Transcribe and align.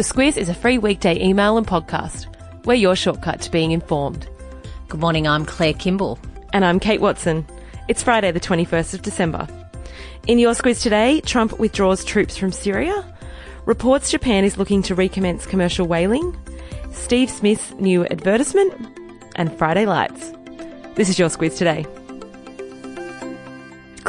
The 0.00 0.14
Squiz 0.14 0.38
is 0.38 0.48
a 0.48 0.54
free 0.54 0.78
weekday 0.78 1.22
email 1.22 1.58
and 1.58 1.66
podcast. 1.66 2.26
We're 2.64 2.72
your 2.72 2.96
shortcut 2.96 3.42
to 3.42 3.50
being 3.50 3.72
informed. 3.72 4.26
Good 4.88 4.98
morning, 4.98 5.28
I'm 5.28 5.44
Claire 5.44 5.74
Kimball. 5.74 6.18
And 6.54 6.64
I'm 6.64 6.80
Kate 6.80 7.02
Watson. 7.02 7.46
It's 7.86 8.02
Friday, 8.02 8.30
the 8.30 8.40
21st 8.40 8.94
of 8.94 9.02
December. 9.02 9.46
In 10.26 10.38
your 10.38 10.54
Squiz 10.54 10.82
today, 10.82 11.20
Trump 11.20 11.58
withdraws 11.58 12.02
troops 12.02 12.38
from 12.38 12.50
Syria. 12.50 13.14
Reports 13.66 14.10
Japan 14.10 14.42
is 14.42 14.56
looking 14.56 14.80
to 14.84 14.94
recommence 14.94 15.44
commercial 15.44 15.86
whaling. 15.86 16.34
Steve 16.92 17.28
Smith's 17.28 17.74
new 17.74 18.06
advertisement. 18.06 18.72
And 19.36 19.52
Friday 19.58 19.84
Lites. 19.84 20.32
This 20.94 21.10
is 21.10 21.18
your 21.18 21.28
Squiz 21.28 21.58
today. 21.58 21.84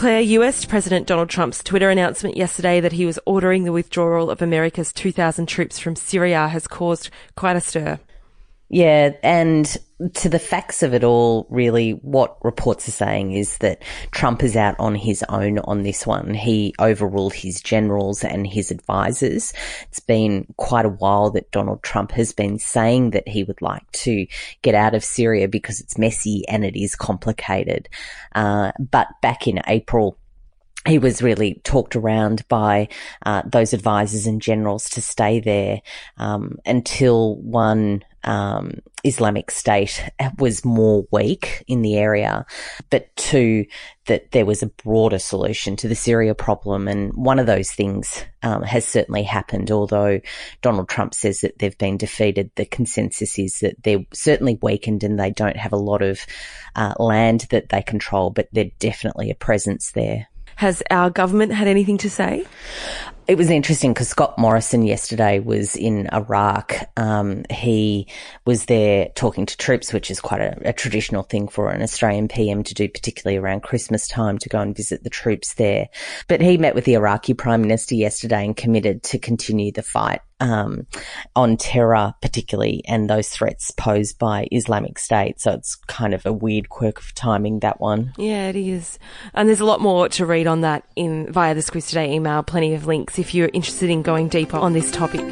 Claire, 0.01 0.21
US 0.21 0.65
President 0.65 1.05
Donald 1.05 1.29
Trump's 1.29 1.63
Twitter 1.63 1.91
announcement 1.91 2.35
yesterday 2.35 2.79
that 2.79 2.93
he 2.93 3.05
was 3.05 3.19
ordering 3.27 3.65
the 3.65 3.71
withdrawal 3.71 4.31
of 4.31 4.41
America's 4.41 4.91
2,000 4.91 5.45
troops 5.45 5.77
from 5.77 5.95
Syria 5.95 6.47
has 6.47 6.65
caused 6.65 7.11
quite 7.35 7.55
a 7.55 7.61
stir. 7.61 7.99
Yeah, 8.73 9.11
and 9.21 9.77
to 10.13 10.29
the 10.29 10.39
facts 10.39 10.81
of 10.81 10.93
it 10.93 11.03
all, 11.03 11.45
really, 11.49 11.91
what 11.91 12.37
reports 12.41 12.87
are 12.87 12.91
saying 12.91 13.33
is 13.33 13.57
that 13.57 13.83
Trump 14.11 14.43
is 14.43 14.55
out 14.55 14.75
on 14.79 14.95
his 14.95 15.25
own 15.27 15.59
on 15.59 15.83
this 15.83 16.07
one. 16.07 16.33
He 16.33 16.73
overruled 16.79 17.33
his 17.33 17.59
generals 17.59 18.23
and 18.23 18.47
his 18.47 18.71
advisors. 18.71 19.51
It's 19.89 19.99
been 19.99 20.45
quite 20.55 20.85
a 20.85 20.89
while 20.89 21.31
that 21.31 21.51
Donald 21.51 21.83
Trump 21.83 22.13
has 22.13 22.31
been 22.31 22.59
saying 22.59 23.09
that 23.09 23.27
he 23.27 23.43
would 23.43 23.61
like 23.61 23.91
to 23.91 24.25
get 24.61 24.73
out 24.73 24.95
of 24.95 25.03
Syria 25.03 25.49
because 25.49 25.81
it's 25.81 25.97
messy 25.97 26.47
and 26.47 26.63
it 26.63 26.81
is 26.81 26.95
complicated. 26.95 27.89
Uh, 28.33 28.71
but 28.79 29.09
back 29.21 29.49
in 29.49 29.59
April, 29.67 30.17
he 30.87 30.97
was 30.97 31.21
really 31.21 31.55
talked 31.65 31.97
around 31.97 32.47
by 32.47 32.87
uh, 33.25 33.41
those 33.45 33.73
advisors 33.73 34.27
and 34.27 34.41
generals 34.41 34.89
to 34.91 35.01
stay 35.01 35.41
there 35.41 35.81
um, 36.17 36.57
until 36.65 37.35
one 37.35 38.03
um, 38.23 38.79
Islamic 39.03 39.49
State 39.51 40.03
was 40.37 40.63
more 40.63 41.05
weak 41.11 41.63
in 41.67 41.81
the 41.81 41.97
area, 41.97 42.45
but 42.89 43.15
two 43.15 43.65
that 44.05 44.31
there 44.31 44.45
was 44.45 44.61
a 44.61 44.67
broader 44.67 45.19
solution 45.19 45.75
to 45.77 45.87
the 45.87 45.95
Syria 45.95 46.35
problem, 46.35 46.87
and 46.87 47.11
one 47.13 47.39
of 47.39 47.45
those 47.45 47.71
things 47.71 48.23
um, 48.43 48.63
has 48.63 48.85
certainly 48.85 49.23
happened. 49.23 49.71
Although 49.71 50.21
Donald 50.61 50.89
Trump 50.89 51.13
says 51.13 51.41
that 51.41 51.59
they've 51.59 51.77
been 51.77 51.97
defeated, 51.97 52.51
the 52.55 52.65
consensus 52.65 53.37
is 53.39 53.59
that 53.59 53.81
they're 53.83 54.05
certainly 54.13 54.57
weakened 54.61 55.03
and 55.03 55.19
they 55.19 55.31
don't 55.31 55.57
have 55.57 55.73
a 55.73 55.77
lot 55.77 56.01
of 56.01 56.25
uh, 56.75 56.93
land 56.99 57.47
that 57.49 57.69
they 57.69 57.81
control, 57.81 58.29
but 58.29 58.47
they're 58.51 58.71
definitely 58.79 59.31
a 59.31 59.35
presence 59.35 59.91
there. 59.91 60.27
Has 60.55 60.83
our 60.91 61.09
government 61.09 61.53
had 61.53 61.67
anything 61.67 61.97
to 61.99 62.09
say? 62.09 62.45
It 63.27 63.37
was 63.37 63.49
interesting 63.49 63.93
because 63.93 64.09
Scott 64.09 64.37
Morrison 64.37 64.83
yesterday 64.83 65.39
was 65.39 65.75
in 65.75 66.09
Iraq. 66.11 66.75
Um, 66.97 67.45
he 67.49 68.07
was 68.45 68.65
there 68.65 69.09
talking 69.15 69.45
to 69.45 69.55
troops, 69.57 69.93
which 69.93 70.11
is 70.11 70.19
quite 70.19 70.41
a, 70.41 70.69
a, 70.69 70.73
traditional 70.73 71.23
thing 71.23 71.47
for 71.47 71.69
an 71.69 71.81
Australian 71.81 72.27
PM 72.27 72.63
to 72.63 72.73
do, 72.73 72.89
particularly 72.89 73.37
around 73.37 73.61
Christmas 73.61 74.07
time, 74.07 74.37
to 74.39 74.49
go 74.49 74.59
and 74.59 74.75
visit 74.75 75.03
the 75.03 75.09
troops 75.09 75.53
there. 75.53 75.87
But 76.27 76.41
he 76.41 76.57
met 76.57 76.75
with 76.75 76.85
the 76.85 76.95
Iraqi 76.95 77.33
Prime 77.33 77.61
Minister 77.61 77.95
yesterday 77.95 78.43
and 78.43 78.57
committed 78.57 79.03
to 79.03 79.19
continue 79.19 79.71
the 79.71 79.83
fight 79.83 80.21
um, 80.41 80.87
on 81.35 81.55
terror, 81.55 82.13
particularly, 82.21 82.83
and 82.87 83.09
those 83.09 83.29
threats 83.29 83.71
posed 83.71 84.17
by 84.17 84.47
Islamic 84.51 84.99
State. 84.99 85.39
So 85.39 85.51
it's 85.51 85.75
kind 85.75 86.13
of 86.13 86.25
a 86.25 86.33
weird 86.33 86.69
quirk 86.69 86.99
of 86.99 87.13
timing, 87.13 87.59
that 87.59 87.79
one. 87.79 88.13
Yeah, 88.17 88.49
it 88.49 88.55
is. 88.55 88.99
And 89.33 89.47
there's 89.47 89.59
a 89.59 89.65
lot 89.65 89.79
more 89.79 90.09
to 90.09 90.25
read 90.25 90.47
on 90.47 90.61
that 90.61 90.83
in 90.95 91.31
via 91.31 91.53
the 91.53 91.61
Squiz 91.61 91.87
Today 91.87 92.11
email. 92.13 92.43
Plenty 92.43 92.73
of 92.73 92.87
links 92.87 93.10
if 93.19 93.33
you're 93.33 93.49
interested 93.53 93.89
in 93.89 94.01
going 94.01 94.27
deeper 94.27 94.57
on 94.57 94.73
this 94.73 94.91
topic. 94.91 95.25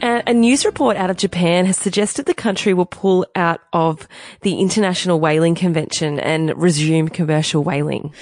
A 0.00 0.32
news 0.32 0.66
report 0.66 0.96
out 0.96 1.08
of 1.08 1.16
Japan 1.16 1.64
has 1.64 1.78
suggested 1.78 2.26
the 2.26 2.34
country 2.34 2.74
will 2.74 2.86
pull 2.86 3.26
out 3.34 3.60
of 3.72 4.06
the 4.42 4.60
International 4.60 5.18
Whaling 5.18 5.54
Convention 5.54 6.20
and 6.20 6.52
resume 6.54 7.08
commercial 7.08 7.64
whaling. 7.64 8.12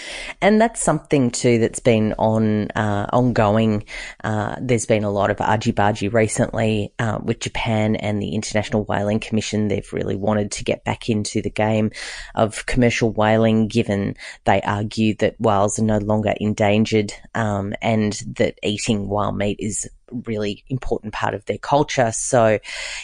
And 0.41 0.60
that's 0.60 0.81
something 0.81 1.32
too 1.32 1.59
that's 1.59 1.81
been 1.81 2.14
on 2.16 2.70
uh, 2.70 3.09
ongoing. 3.12 3.84
Uh, 4.22 4.54
there's 4.60 4.87
been 4.87 5.04
a 5.04 5.10
lot 5.10 5.31
of 5.31 5.41
argy-bargy 5.41 6.12
recently 6.12 6.94
uh, 6.98 7.19
with 7.22 7.41
Japan 7.41 7.97
and 7.97 8.22
the 8.22 8.37
International 8.37 8.84
Whaling 8.84 9.19
Commission. 9.20 9.69
They've 9.69 9.93
really 9.93 10.16
wanted 10.16 10.53
to 10.53 10.64
get 10.64 10.84
back 10.84 11.10
into 11.10 11.43
the 11.43 11.50
game 11.50 11.91
of 12.37 12.66
commercial 12.66 13.10
whaling, 13.10 13.69
given 13.69 14.14
they 14.44 14.62
argue 14.62 15.14
that 15.16 15.41
whales 15.41 15.78
are 15.78 15.84
no 15.84 15.98
longer 15.98 16.34
endangered 16.41 17.12
um, 17.34 17.75
and 17.82 18.12
that 18.37 18.58
eating 18.62 19.08
whale 19.08 19.32
meat 19.32 19.58
is 19.58 19.88
really 20.11 20.65
important 20.69 21.12
part 21.12 21.34
of 21.34 21.44
their 21.47 21.59
culture. 21.59 22.12
So, 22.12 22.59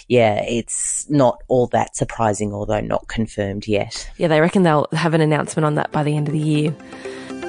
yeah, 0.09 0.43
it's 0.43 1.09
not 1.11 1.43
all 1.49 1.67
that 1.69 1.97
surprising, 1.97 2.53
although 2.53 2.81
not 2.81 3.09
confirmed 3.09 3.67
yet. 3.67 4.11
Yeah, 4.17 4.29
they 4.29 4.41
reckon 4.41 4.63
they'll 4.63 4.89
have 4.93 5.15
an 5.15 5.21
announcement 5.21 5.65
on 5.65 5.75
that 5.77 5.93
by 5.93 6.03
the 6.03 6.17
end 6.17 6.29
of 6.29 6.33
the 6.33 6.39
year. 6.39 6.75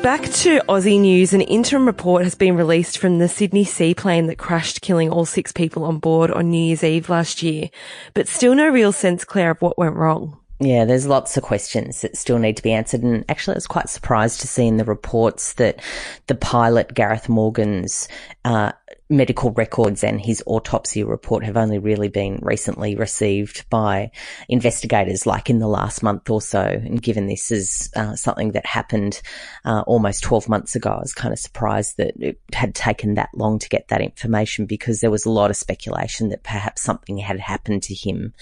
Back 0.02 0.24
to 0.24 0.60
Aussie 0.68 1.00
news, 1.00 1.34
an 1.34 1.40
interim 1.40 1.86
report 1.86 2.24
has 2.26 2.36
been 2.36 2.58
released 2.58 2.98
from 2.98 3.20
the 3.20 3.30
Sydney 3.30 3.64
seaplane 3.64 4.28
that 4.28 4.38
crashed, 4.38 4.82
killing 4.82 5.10
all 5.10 5.24
six 5.24 5.54
people 5.54 5.86
on 5.86 6.00
board 6.00 6.30
on 6.30 6.50
New 6.50 6.62
Year's 6.62 6.84
Eve 6.84 7.08
last 7.08 7.42
year. 7.42 7.70
But 8.14 8.28
still 8.28 8.54
no 8.54 8.68
real 8.68 8.92
sense, 8.92 9.24
Claire, 9.24 9.52
of 9.52 9.62
what 9.62 9.78
went 9.78 9.96
wrong. 9.96 10.40
Yeah, 10.60 10.86
there's 10.86 11.08
lots 11.08 11.36
of 11.36 11.44
questions 11.44 12.02
that 12.02 12.18
still 12.18 12.38
need 12.38 12.58
to 12.58 12.64
be 12.64 12.74
answered. 12.74 13.02
And 13.02 13.26
actually, 13.30 13.56
I 13.56 13.58
was 13.58 13.68
quite 13.68 13.90
surprised 13.90 14.42
to 14.42 14.48
see 14.48 14.68
in 14.68 14.78
the 14.78 14.86
reports 14.86 15.54
that 15.54 15.80
the 16.28 16.36
pilot, 16.36 16.94
Gareth 16.94 17.28
Morgan's, 17.28 18.08
uh, 18.46 18.72
medical 19.10 19.52
records 19.52 20.04
and 20.04 20.20
his 20.20 20.42
autopsy 20.46 21.04
report 21.04 21.44
have 21.44 21.58
only 21.58 21.78
really 21.78 22.08
been 22.08 22.40
recently 22.42 22.96
received 22.96 23.70
by 23.70 24.12
investigators, 24.50 25.26
like 25.26 25.50
in 25.50 25.60
the 25.60 25.68
last 25.68 26.02
month 26.04 26.30
or 26.30 26.42
so. 26.42 26.62
And 26.62 27.02
given 27.02 27.28
this 27.28 27.52
is 27.52 27.92
uh, 27.96 28.16
something 28.16 28.54
that 28.54 28.66
happened 28.66 29.22
uh, 29.66 29.84
almost 29.88 30.24
12 30.24 30.50
months 30.50 30.76
ago, 30.76 30.92
I 30.92 31.00
was 31.00 31.14
kind 31.14 31.34
of 31.34 31.40
surprised 31.40 31.98
that 31.98 32.14
it 32.20 32.40
had 32.54 32.76
taken 32.76 33.16
that 33.16 33.30
long 33.34 33.60
to 33.60 33.70
get 33.70 33.90
that 33.90 34.02
information 34.02 34.66
because 34.66 35.02
there 35.02 35.12
was 35.12 35.26
a 35.26 35.32
lot 35.32 35.50
of 35.50 35.58
speculation 35.58 36.30
that 36.30 36.44
perhaps 36.44 36.82
something 36.82 37.18
had 37.18 37.40
happened 37.40 37.84
to 37.84 37.94
him, 37.94 38.34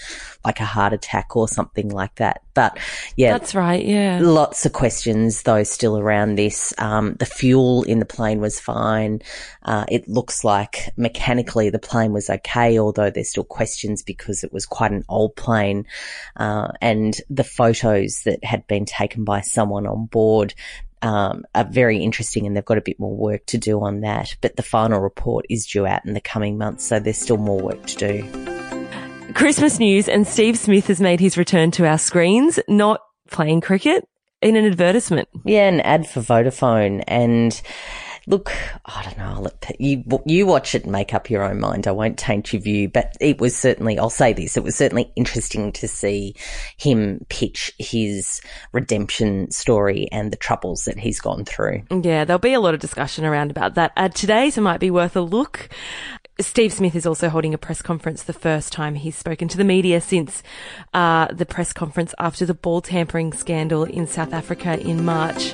like 0.44 0.60
a 0.60 0.64
heart 0.64 0.92
attack 0.92 1.36
or 1.36 1.48
something 1.48 1.88
like 1.88 2.14
that. 2.16 2.42
But 2.54 2.78
yeah, 3.16 3.32
that's 3.32 3.54
right. 3.54 3.84
Yeah, 3.84 4.20
lots 4.22 4.66
of 4.66 4.72
questions 4.72 5.42
though 5.42 5.62
still 5.62 5.98
around 5.98 6.36
this. 6.36 6.74
Um, 6.78 7.14
the 7.14 7.26
fuel 7.26 7.82
in 7.84 7.98
the 7.98 8.04
plane 8.04 8.40
was 8.40 8.60
fine. 8.60 9.22
Uh, 9.62 9.84
it 9.88 10.08
looks 10.08 10.44
like 10.44 10.92
mechanically 10.96 11.70
the 11.70 11.78
plane 11.78 12.12
was 12.12 12.28
okay, 12.28 12.78
although 12.78 13.10
there's 13.10 13.30
still 13.30 13.44
questions 13.44 14.02
because 14.02 14.44
it 14.44 14.52
was 14.52 14.66
quite 14.66 14.92
an 14.92 15.04
old 15.08 15.36
plane. 15.36 15.86
Uh, 16.36 16.68
and 16.80 17.20
the 17.30 17.44
photos 17.44 18.22
that 18.24 18.44
had 18.44 18.66
been 18.66 18.84
taken 18.84 19.24
by 19.24 19.40
someone 19.40 19.86
on 19.86 20.06
board 20.06 20.54
um, 21.02 21.44
are 21.54 21.64
very 21.64 21.98
interesting 21.98 22.46
and 22.46 22.56
they've 22.56 22.64
got 22.64 22.78
a 22.78 22.82
bit 22.82 22.98
more 22.98 23.14
work 23.14 23.44
to 23.46 23.58
do 23.58 23.80
on 23.82 24.00
that. 24.00 24.36
But 24.40 24.56
the 24.56 24.62
final 24.62 25.00
report 25.00 25.46
is 25.50 25.66
due 25.66 25.86
out 25.86 26.04
in 26.06 26.14
the 26.14 26.20
coming 26.20 26.58
months, 26.58 26.84
so 26.84 27.00
there's 27.00 27.18
still 27.18 27.38
more 27.38 27.60
work 27.60 27.86
to 27.86 27.96
do. 27.96 28.51
Christmas 29.34 29.78
news 29.78 30.08
and 30.08 30.26
Steve 30.26 30.58
Smith 30.58 30.86
has 30.88 31.00
made 31.00 31.20
his 31.20 31.36
return 31.36 31.70
to 31.72 31.86
our 31.86 31.98
screens, 31.98 32.58
not 32.68 33.00
playing 33.30 33.60
cricket, 33.60 34.06
in 34.40 34.56
an 34.56 34.64
advertisement. 34.64 35.28
Yeah, 35.44 35.68
an 35.68 35.80
ad 35.80 36.08
for 36.08 36.20
Vodafone. 36.20 37.04
And 37.06 37.60
look, 38.26 38.52
I 38.84 39.02
don't 39.02 39.18
know, 39.18 39.24
I'll 39.24 39.42
let 39.42 39.76
you, 39.78 40.04
you 40.26 40.46
watch 40.46 40.74
it 40.74 40.84
and 40.84 40.92
make 40.92 41.14
up 41.14 41.30
your 41.30 41.42
own 41.42 41.60
mind. 41.60 41.86
I 41.86 41.92
won't 41.92 42.18
taint 42.18 42.52
your 42.52 42.62
view, 42.62 42.88
but 42.88 43.16
it 43.20 43.40
was 43.40 43.56
certainly, 43.56 43.98
I'll 43.98 44.10
say 44.10 44.32
this, 44.32 44.56
it 44.56 44.62
was 44.62 44.76
certainly 44.76 45.12
interesting 45.16 45.72
to 45.72 45.88
see 45.88 46.34
him 46.76 47.24
pitch 47.28 47.72
his 47.78 48.40
redemption 48.72 49.50
story 49.50 50.08
and 50.12 50.32
the 50.32 50.36
troubles 50.36 50.84
that 50.84 50.98
he's 50.98 51.20
gone 51.20 51.44
through. 51.44 51.82
Yeah, 51.90 52.24
there'll 52.24 52.38
be 52.38 52.54
a 52.54 52.60
lot 52.60 52.74
of 52.74 52.80
discussion 52.80 53.24
around 53.24 53.50
about 53.50 53.74
that 53.74 53.92
ad 53.96 54.14
today, 54.14 54.50
so 54.50 54.60
it 54.60 54.64
might 54.64 54.80
be 54.80 54.90
worth 54.90 55.16
a 55.16 55.20
look. 55.20 55.68
Steve 56.42 56.72
Smith 56.72 56.96
is 56.96 57.06
also 57.06 57.28
holding 57.28 57.54
a 57.54 57.58
press 57.58 57.82
conference 57.82 58.24
the 58.24 58.32
first 58.32 58.72
time 58.72 58.94
he's 58.94 59.16
spoken 59.16 59.48
to 59.48 59.56
the 59.56 59.64
media 59.64 60.00
since 60.00 60.42
uh, 60.92 61.26
the 61.32 61.46
press 61.46 61.72
conference 61.72 62.14
after 62.18 62.44
the 62.44 62.54
ball 62.54 62.80
tampering 62.80 63.32
scandal 63.32 63.84
in 63.84 64.06
South 64.06 64.32
Africa 64.32 64.78
in 64.80 65.04
March. 65.04 65.52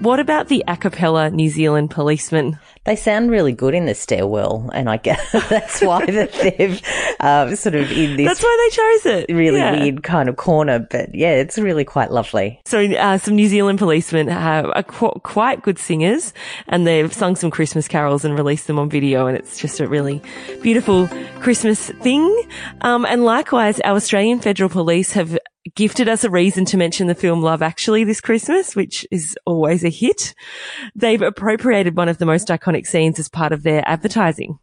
What 0.00 0.20
about 0.20 0.48
the 0.48 0.64
a 0.66 0.76
cappella 0.76 1.30
New 1.30 1.48
Zealand 1.50 1.90
policeman? 1.90 2.58
They 2.90 2.96
sound 2.96 3.30
really 3.30 3.52
good 3.52 3.72
in 3.72 3.86
the 3.86 3.94
stairwell, 3.94 4.68
and 4.74 4.90
I 4.90 4.96
guess 4.96 5.30
that's 5.48 5.80
why 5.80 6.04
that 6.06 6.32
they've 6.32 6.82
um, 7.20 7.54
sort 7.54 7.76
of 7.76 7.88
in 7.92 8.16
this. 8.16 8.26
That's 8.26 8.42
why 8.42 8.68
they 8.68 8.76
chose 8.76 9.14
it. 9.14 9.32
Really 9.32 9.58
yeah. 9.58 9.80
weird 9.80 10.02
kind 10.02 10.28
of 10.28 10.34
corner, 10.34 10.80
but 10.80 11.14
yeah, 11.14 11.34
it's 11.34 11.56
really 11.56 11.84
quite 11.84 12.10
lovely. 12.10 12.60
So, 12.64 12.80
uh, 12.84 13.18
some 13.18 13.36
New 13.36 13.46
Zealand 13.46 13.78
policemen 13.78 14.26
have 14.26 14.72
are 14.74 14.82
qu- 14.82 15.20
quite 15.22 15.62
good 15.62 15.78
singers, 15.78 16.34
and 16.66 16.84
they've 16.84 17.12
sung 17.12 17.36
some 17.36 17.52
Christmas 17.52 17.86
carols 17.86 18.24
and 18.24 18.36
released 18.36 18.66
them 18.66 18.76
on 18.76 18.90
video, 18.90 19.28
and 19.28 19.36
it's 19.36 19.60
just 19.60 19.78
a 19.78 19.86
really 19.86 20.20
beautiful 20.60 21.06
Christmas 21.38 21.90
thing. 21.90 22.42
Um, 22.80 23.04
and 23.04 23.24
likewise, 23.24 23.78
our 23.82 23.94
Australian 23.94 24.40
Federal 24.40 24.68
Police 24.68 25.12
have 25.12 25.38
gifted 25.74 26.08
us 26.08 26.24
a 26.24 26.30
reason 26.30 26.64
to 26.66 26.76
mention 26.76 27.06
the 27.06 27.14
film 27.14 27.42
Love 27.42 27.62
Actually 27.62 28.04
this 28.04 28.20
Christmas, 28.20 28.74
which 28.74 29.06
is 29.10 29.36
always 29.44 29.84
a 29.84 29.90
hit. 29.90 30.34
They've 30.94 31.20
appropriated 31.20 31.96
one 31.96 32.08
of 32.08 32.18
the 32.18 32.26
most 32.26 32.48
iconic 32.48 32.86
scenes 32.86 33.18
as 33.18 33.28
part 33.28 33.52
of 33.52 33.62
their 33.62 33.82
advertising. 33.86 34.58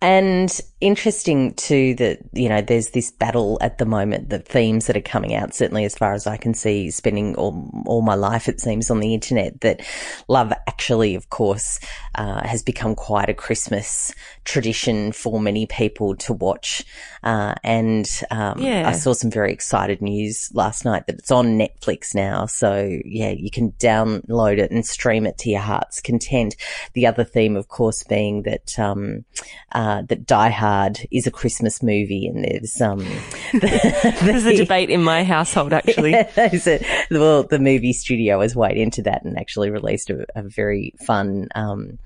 And 0.00 0.60
interesting 0.80 1.54
too 1.54 1.94
that, 1.94 2.18
you 2.32 2.48
know, 2.48 2.60
there's 2.60 2.90
this 2.90 3.12
battle 3.12 3.56
at 3.60 3.78
the 3.78 3.86
moment, 3.86 4.30
the 4.30 4.40
themes 4.40 4.86
that 4.86 4.96
are 4.96 5.00
coming 5.00 5.34
out, 5.34 5.54
certainly 5.54 5.84
as 5.84 5.94
far 5.94 6.12
as 6.12 6.26
I 6.26 6.36
can 6.36 6.54
see, 6.54 6.90
spending 6.90 7.36
all, 7.36 7.70
all 7.86 8.02
my 8.02 8.16
life, 8.16 8.48
it 8.48 8.60
seems, 8.60 8.90
on 8.90 8.98
the 8.98 9.14
internet, 9.14 9.60
that 9.60 9.80
love 10.26 10.52
actually, 10.66 11.14
of 11.14 11.30
course, 11.30 11.78
uh, 12.16 12.44
has 12.44 12.64
become 12.64 12.96
quite 12.96 13.28
a 13.28 13.34
Christmas 13.34 14.12
tradition 14.44 15.12
for 15.12 15.40
many 15.40 15.66
people 15.66 16.16
to 16.16 16.32
watch. 16.32 16.84
Uh, 17.22 17.54
and 17.62 18.08
um, 18.32 18.60
Yeah. 18.60 18.88
I 18.88 18.92
saw 18.92 19.12
some 19.12 19.30
very 19.30 19.52
excited 19.52 20.02
news 20.02 20.50
last 20.52 20.84
night 20.84 21.06
that 21.06 21.20
it's 21.20 21.30
on 21.30 21.58
Netflix 21.58 22.12
now. 22.12 22.46
So 22.46 22.98
yeah, 23.04 23.30
you 23.30 23.52
can 23.52 23.70
download 23.72 24.58
it 24.58 24.72
and 24.72 24.84
stream 24.84 25.26
it 25.26 25.38
to 25.38 25.50
your 25.50 25.60
heart's 25.60 26.00
content. 26.00 26.56
The 26.94 27.06
other 27.06 27.22
theme, 27.22 27.54
of 27.54 27.68
course, 27.68 28.02
being 28.02 28.42
that 28.42 28.76
um, 28.80 29.24
uh, 29.72 30.02
that 30.08 30.26
Die 30.26 30.50
Hard 30.50 31.00
is 31.10 31.26
a 31.26 31.30
Christmas 31.30 31.82
movie, 31.82 32.26
and 32.26 32.44
there's 32.44 32.80
um, 32.80 32.98
the, 33.52 34.16
There's 34.22 34.44
a 34.46 34.56
debate 34.62 34.90
in 34.90 35.02
my 35.02 35.24
household, 35.24 35.72
actually. 35.72 36.12
Is 36.36 36.66
it- 36.66 36.84
well, 37.10 37.42
the 37.44 37.58
movie 37.58 37.92
studio 37.92 38.40
has 38.40 38.54
weighed 38.56 38.76
into 38.76 39.02
that 39.02 39.24
and 39.24 39.38
actually 39.38 39.70
released 39.70 40.10
a, 40.10 40.26
a 40.34 40.42
very 40.42 40.94
fun 41.06 41.48
um, 41.54 41.98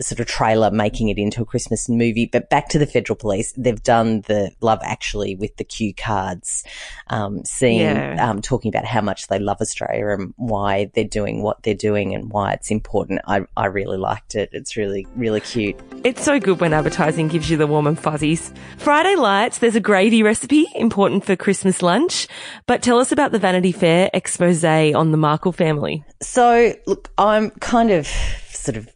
sort 0.00 0.20
of 0.20 0.26
trailer 0.26 0.70
making 0.70 1.08
it 1.08 1.18
into 1.18 1.42
a 1.42 1.44
Christmas 1.44 1.88
movie. 1.88 2.26
But 2.26 2.50
back 2.50 2.68
to 2.70 2.78
the 2.78 2.86
Federal 2.86 3.16
Police, 3.16 3.52
they've 3.56 3.82
done 3.82 4.22
the 4.22 4.50
Love 4.60 4.80
Actually 4.82 5.34
with 5.36 5.56
the 5.56 5.64
cue 5.64 5.94
cards, 5.94 6.64
um, 7.08 7.44
seeing, 7.44 7.80
Yeah. 7.80 8.28
um, 8.30 8.42
talking 8.42 8.68
about 8.68 8.84
how 8.84 9.00
much 9.00 9.28
they 9.28 9.38
love 9.38 9.60
Australia 9.60 10.08
and 10.08 10.34
why 10.36 10.90
they're 10.94 11.04
doing 11.04 11.42
what 11.42 11.62
they're 11.62 11.74
doing 11.74 12.14
and 12.14 12.30
why 12.30 12.52
it's 12.52 12.70
important. 12.70 13.20
I, 13.26 13.42
I 13.56 13.66
really 13.66 13.98
liked 13.98 14.34
it. 14.34 14.50
It's 14.52 14.76
really, 14.76 15.06
really 15.16 15.40
cute. 15.40 15.76
It's 16.04 16.24
so 16.24 16.40
good 16.40 16.60
when 16.60 16.72
advertising 16.72 17.28
gives 17.28 17.48
you 17.48 17.56
the 17.56 17.66
warm 17.66 17.86
and 17.86 17.98
fuzzies. 17.98 18.52
Friday 18.78 19.14
Lites, 19.16 19.58
there's 19.58 19.76
a 19.76 19.80
gravy 19.80 20.22
recipe 20.22 20.66
important 20.74 21.24
for 21.24 21.36
Christmas 21.36 21.82
lunch. 21.82 22.26
But 22.66 22.82
tell 22.82 22.98
us 22.98 23.12
about 23.12 23.32
the 23.32 23.38
Vanity 23.38 23.72
Fair 23.72 24.10
expose 24.12 24.56
on 24.64 25.10
the 25.10 25.16
Markle 25.16 25.52
family. 25.52 26.04
So, 26.22 26.74
look, 26.86 27.10
I'm 27.18 27.50
kind 27.50 27.90
of 27.90 28.06
sort 28.50 28.76
of 28.76 28.88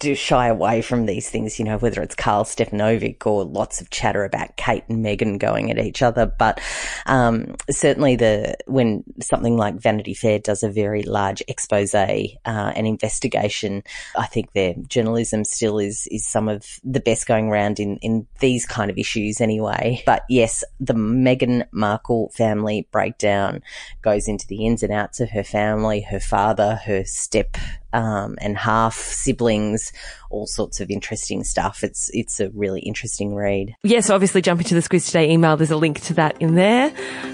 do 0.00 0.14
shy 0.14 0.48
away 0.48 0.82
from 0.82 1.06
these 1.06 1.28
things, 1.28 1.58
you 1.58 1.64
know, 1.64 1.76
whether 1.78 2.02
it's 2.02 2.14
Karl 2.14 2.44
Stefanovic 2.44 3.24
or 3.26 3.44
lots 3.44 3.80
of 3.80 3.90
chatter 3.90 4.24
about 4.24 4.56
Kate 4.56 4.82
and 4.88 5.04
Meghan 5.04 5.38
going 5.38 5.70
at 5.70 5.78
each 5.78 6.02
other. 6.02 6.26
But 6.26 6.60
um, 7.06 7.54
certainly, 7.70 8.16
the 8.16 8.56
when 8.66 9.04
something 9.20 9.56
like 9.56 9.74
Vanity 9.76 10.14
Fair 10.14 10.38
does 10.38 10.62
a 10.62 10.70
very 10.70 11.02
large 11.02 11.42
expose, 11.46 11.94
uh, 11.94 12.02
an 12.44 12.86
investigation, 12.86 13.82
I 14.16 14.26
think 14.26 14.52
their 14.52 14.74
journalism 14.88 15.44
still 15.44 15.78
is 15.78 16.08
is 16.10 16.26
some 16.26 16.48
of 16.48 16.66
the 16.82 17.00
best 17.00 17.26
going 17.26 17.48
around 17.48 17.78
in 17.78 17.98
in 17.98 18.26
these 18.40 18.64
kind 18.66 18.90
of 18.90 18.98
issues, 18.98 19.40
anyway. 19.40 20.02
But 20.06 20.24
yes, 20.30 20.64
the 20.80 20.94
Meghan 20.94 21.66
Markle 21.72 22.30
family 22.34 22.88
breakdown 22.90 23.62
goes 24.00 24.28
into 24.28 24.46
the 24.46 24.64
ins 24.64 24.82
and 24.82 24.92
outs 24.92 25.20
of 25.20 25.30
her 25.30 25.44
family, 25.44 26.00
her 26.00 26.20
father, 26.20 26.80
her 26.86 27.04
step 27.04 27.58
um, 27.92 28.36
and 28.40 28.56
half 28.56 28.94
siblings, 28.94 29.92
all 30.30 30.46
sorts 30.46 30.80
of 30.80 30.90
interesting 30.90 31.44
stuff. 31.44 31.82
It's 31.82 32.10
it's 32.12 32.40
a 32.40 32.50
really 32.50 32.80
interesting 32.80 33.34
read. 33.34 33.76
Yes, 33.82 34.10
obviously 34.10 34.42
jump 34.42 34.60
into 34.60 34.74
the 34.74 34.80
Squiz 34.80 35.06
Today 35.06 35.30
email, 35.30 35.56
there's 35.56 35.70
a 35.70 35.76
link 35.76 36.00
to 36.02 36.14
that 36.14 36.40
in 36.40 36.54
there. 36.54 36.90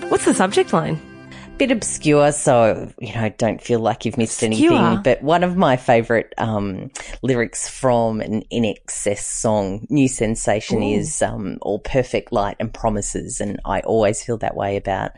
What's 0.09 0.25
the 0.25 0.35
subject 0.35 0.73
line? 0.73 1.16
Bit 1.59 1.71
obscure, 1.71 2.33
so 2.33 2.93
you 3.01 3.15
know, 3.15 3.31
don't 3.39 3.63
feel 3.63 3.81
like 3.81 4.05
you've 4.05 4.19
missed 4.19 4.43
Obscure. 4.43 4.75
anything. 4.75 5.03
But 5.03 5.23
one 5.23 5.43
of 5.43 5.57
my 5.57 5.79
favourite 5.79 6.35
um, 6.37 6.91
lyrics 7.23 7.67
from 7.67 8.21
an 8.21 8.43
INXS 8.51 9.25
song, 9.25 9.87
"New 9.89 10.07
Sensation," 10.07 10.83
is 10.83 11.23
um, 11.23 11.57
"All 11.63 11.79
perfect 11.79 12.31
light 12.31 12.57
and 12.61 12.75
promises," 12.75 13.41
and 13.41 13.59
I 13.65 13.81
always 13.81 14.23
feel 14.23 14.37
that 14.39 14.55
way 14.55 14.77
about 14.77 15.13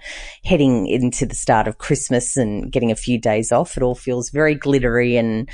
heading 0.45 0.87
into 0.87 1.27
the 1.27 1.35
start 1.35 1.67
of 1.67 1.79
Christmas 1.79 2.37
and 2.37 2.71
getting 2.71 2.93
a 2.93 2.97
few 2.97 3.19
days 3.19 3.51
off. 3.51 3.77
It 3.77 3.83
all 3.83 3.97
feels 3.97 4.31
very 4.31 4.55
glittery 4.55 5.17
and 5.17 5.49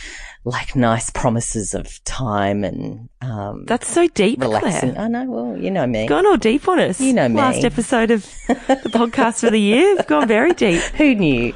like 0.44 0.76
nice 0.76 1.08
promises 1.08 1.72
of 1.72 2.04
time 2.04 2.62
and 2.62 3.08
um, 3.22 3.64
That's 3.64 3.88
so 3.88 4.06
deep, 4.08 4.38
relaxing. 4.38 4.92
Claire. 4.92 5.04
I 5.06 5.08
know. 5.08 5.24
Well, 5.24 5.56
you 5.56 5.70
know 5.70 5.86
me. 5.86 6.06
Gone 6.06 6.26
all 6.26 6.36
deep 6.36 6.68
on 6.68 6.78
us. 6.78 7.00
You 7.00 7.14
know 7.14 7.26
me. 7.26 7.36
Last 7.36 7.64
episode 7.64 8.10
of 8.10 8.22
the 8.48 8.90
podcast 8.92 9.40
for 9.40 9.48
the 9.48 9.58
year. 9.58 10.02
Gone 10.02 10.28
very 10.28 10.52
deep. 10.52 10.73
Who 10.96 11.14
knew? 11.14 11.54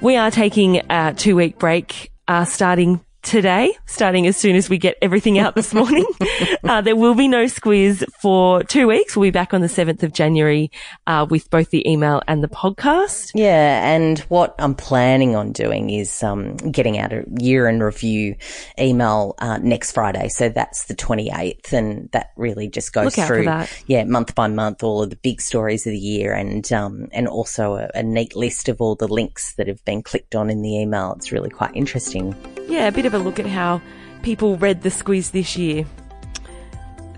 We 0.00 0.16
are 0.16 0.30
taking 0.30 0.82
a 0.90 1.14
two 1.16 1.36
week 1.36 1.58
break, 1.58 2.12
uh, 2.28 2.44
starting 2.44 3.00
today, 3.28 3.76
starting 3.84 4.26
as 4.26 4.38
soon 4.38 4.56
as 4.56 4.70
we 4.70 4.78
get 4.78 4.96
everything 5.02 5.38
out 5.38 5.54
this 5.54 5.74
morning. 5.74 6.06
uh, 6.64 6.80
there 6.80 6.96
will 6.96 7.14
be 7.14 7.28
no 7.28 7.44
squiz 7.44 8.02
for 8.22 8.62
two 8.62 8.88
weeks. 8.88 9.14
We'll 9.14 9.26
be 9.26 9.30
back 9.30 9.52
on 9.52 9.60
the 9.60 9.66
7th 9.66 10.02
of 10.02 10.14
January, 10.14 10.70
uh, 11.06 11.26
with 11.28 11.50
both 11.50 11.68
the 11.68 11.86
email 11.86 12.22
and 12.26 12.42
the 12.42 12.48
podcast. 12.48 13.32
Yeah, 13.34 13.86
and 13.86 14.18
what 14.30 14.54
I'm 14.58 14.74
planning 14.74 15.36
on 15.36 15.52
doing 15.52 15.90
is 15.90 16.22
um, 16.22 16.56
getting 16.56 16.98
out 16.98 17.12
a 17.12 17.24
year 17.38 17.68
in 17.68 17.82
review 17.82 18.34
email 18.78 19.34
uh, 19.40 19.58
next 19.58 19.92
Friday. 19.92 20.30
So 20.30 20.48
that's 20.48 20.86
the 20.86 20.94
28th, 20.94 21.74
and 21.74 22.10
that 22.12 22.30
really 22.36 22.68
just 22.68 22.94
goes 22.94 23.04
Look 23.04 23.18
out 23.18 23.28
for 23.28 23.42
through, 23.42 23.78
yeah, 23.86 24.04
month 24.04 24.34
by 24.34 24.48
month, 24.48 24.82
all 24.82 25.02
of 25.02 25.10
the 25.10 25.16
big 25.16 25.42
stories 25.42 25.86
of 25.86 25.90
the 25.90 25.98
year, 25.98 26.32
and 26.32 26.72
um, 26.72 27.08
and 27.12 27.28
also 27.28 27.74
a, 27.74 27.90
a 27.94 28.02
neat 28.02 28.34
list 28.34 28.70
of 28.70 28.80
all 28.80 28.94
the 28.94 29.08
links 29.08 29.54
that 29.56 29.68
have 29.68 29.84
been 29.84 30.02
clicked 30.02 30.34
on 30.34 30.48
in 30.48 30.62
the 30.62 30.78
email. 30.78 31.12
It's 31.12 31.30
really 31.30 31.50
quite 31.50 31.76
interesting. 31.76 32.34
Yeah, 32.68 32.86
a 32.86 32.92
bit 32.92 33.06
of 33.06 33.14
a 33.14 33.18
look 33.18 33.40
at 33.40 33.46
how 33.46 33.80
people 34.22 34.58
read 34.58 34.82
the 34.82 34.90
squiz 34.90 35.30
this 35.30 35.56
year. 35.56 35.86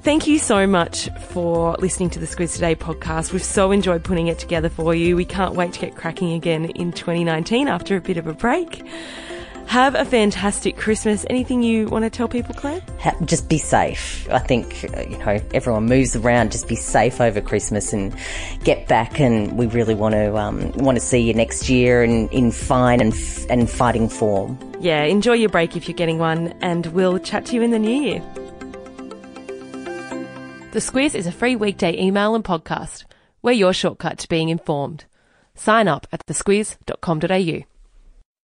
Thank 0.02 0.26
you 0.26 0.38
so 0.38 0.66
much 0.66 1.10
for 1.28 1.74
listening 1.80 2.08
to 2.10 2.18
the 2.18 2.26
Squiz 2.26 2.54
Today 2.54 2.74
podcast. 2.74 3.32
We've 3.32 3.42
so 3.42 3.70
enjoyed 3.70 4.02
putting 4.02 4.28
it 4.28 4.38
together 4.38 4.70
for 4.70 4.94
you. 4.94 5.16
We 5.16 5.26
can't 5.26 5.54
wait 5.54 5.74
to 5.74 5.80
get 5.80 5.96
cracking 5.96 6.32
again 6.32 6.66
in 6.66 6.92
2019 6.92 7.68
after 7.68 7.96
a 7.96 8.00
bit 8.00 8.16
of 8.16 8.26
a 8.26 8.32
break. 8.32 8.82
Have 9.70 9.94
a 9.94 10.04
fantastic 10.04 10.76
Christmas. 10.76 11.24
Anything 11.30 11.62
you 11.62 11.86
want 11.86 12.02
to 12.02 12.10
tell 12.10 12.26
people, 12.26 12.56
Claire? 12.56 12.80
Ha- 12.98 13.14
just 13.24 13.48
be 13.48 13.56
safe. 13.56 14.28
I 14.28 14.40
think 14.40 14.84
uh, 14.96 15.02
you 15.02 15.16
know 15.18 15.40
everyone 15.54 15.86
moves 15.86 16.16
around. 16.16 16.50
Just 16.50 16.66
be 16.66 16.74
safe 16.74 17.20
over 17.20 17.40
Christmas 17.40 17.92
and 17.92 18.12
get 18.64 18.88
back. 18.88 19.20
And 19.20 19.56
we 19.56 19.66
really 19.66 19.94
want 19.94 20.16
to 20.16 20.36
um, 20.36 20.72
want 20.72 20.96
to 20.96 21.00
see 21.00 21.20
you 21.20 21.34
next 21.34 21.68
year 21.68 22.02
in, 22.02 22.28
in 22.30 22.50
fine 22.50 23.00
and 23.00 23.12
f- 23.12 23.48
and 23.48 23.70
fighting 23.70 24.08
form. 24.08 24.58
Yeah, 24.80 25.04
enjoy 25.04 25.34
your 25.34 25.50
break 25.50 25.76
if 25.76 25.86
you're 25.86 25.96
getting 25.96 26.18
one, 26.18 26.48
and 26.60 26.86
we'll 26.86 27.20
chat 27.20 27.46
to 27.46 27.54
you 27.54 27.62
in 27.62 27.70
the 27.70 27.78
new 27.78 28.02
year. 28.02 28.20
The 30.72 30.80
Squiz 30.80 31.14
is 31.14 31.28
a 31.28 31.32
free 31.32 31.54
weekday 31.54 31.96
email 31.96 32.34
and 32.34 32.42
podcast. 32.42 33.04
We're 33.40 33.52
your 33.52 33.72
shortcut 33.72 34.18
to 34.18 34.28
being 34.28 34.48
informed. 34.48 35.04
Sign 35.54 35.86
up 35.86 36.08
at 36.10 36.26
thesquiz.com.au. 36.26 37.66